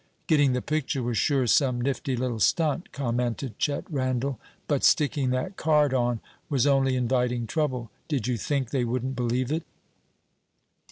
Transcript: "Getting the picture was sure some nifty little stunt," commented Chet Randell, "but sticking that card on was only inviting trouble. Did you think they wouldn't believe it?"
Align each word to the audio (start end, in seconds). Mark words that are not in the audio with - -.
"Getting 0.25 0.53
the 0.53 0.63
picture 0.63 1.03
was 1.03 1.19
sure 1.19 1.45
some 1.45 1.79
nifty 1.79 2.15
little 2.15 2.39
stunt," 2.39 2.91
commented 2.91 3.59
Chet 3.59 3.83
Randell, 3.87 4.39
"but 4.67 4.83
sticking 4.83 5.29
that 5.29 5.57
card 5.57 5.93
on 5.93 6.21
was 6.49 6.65
only 6.65 6.95
inviting 6.95 7.45
trouble. 7.45 7.91
Did 8.07 8.25
you 8.25 8.35
think 8.35 8.71
they 8.71 8.83
wouldn't 8.83 9.15
believe 9.15 9.51
it?" 9.51 9.61